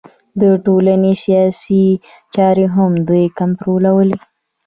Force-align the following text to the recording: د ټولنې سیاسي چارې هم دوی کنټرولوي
د 0.41 0.43
ټولنې 0.65 1.13
سیاسي 1.23 1.85
چارې 2.35 2.65
هم 2.75 2.91
دوی 3.07 3.25
کنټرولوي 3.39 4.13